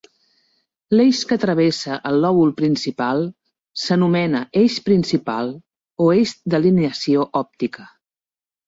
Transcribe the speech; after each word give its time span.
L'eix 0.95 1.19
que 1.31 1.37
travessa 1.43 1.97
el 2.11 2.17
lòbul 2.23 2.55
principal 2.63 3.23
s'anomena 3.85 4.43
"eix 4.65 4.79
principal" 4.89 5.57
o 6.03 6.11
"eix 6.19 6.37
d'alineació 6.55 7.33
òptica". 7.45 7.91